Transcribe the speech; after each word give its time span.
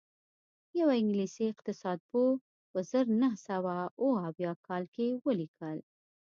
یوه 0.79 0.93
انګلیسي 1.01 1.43
اقتصاد 1.53 1.99
پوه 2.09 2.31
په 2.71 2.79
زر 2.89 3.05
نه 3.21 3.29
سوه 3.47 3.73
اووه 4.01 4.19
اویا 4.27 4.51
کال 4.67 4.83
کې 4.95 5.07
ولیکل 5.25 5.77